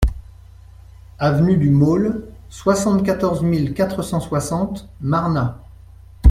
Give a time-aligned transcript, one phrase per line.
[1.19, 5.53] Avenue du Môle, soixante-quatorze mille quatre cent soixante Marnaz